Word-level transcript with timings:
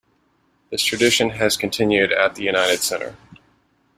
This 0.71 0.83
tradition 0.83 1.29
has 1.29 1.55
continued 1.55 2.11
at 2.11 2.33
the 2.33 2.41
United 2.41 2.79
Center. 2.79 3.15